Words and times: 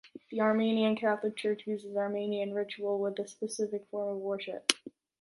The 0.31 0.41
Armenian 0.41 0.95
catholic 0.95 1.37
church 1.37 1.67
uses 1.67 1.93
the 1.93 1.99
Armenian 1.99 2.55
ritual 2.55 2.97
with 2.97 3.19
a 3.19 3.27
specific 3.27 3.85
form 3.91 4.15
of 4.17 4.23
worship. 4.23 4.73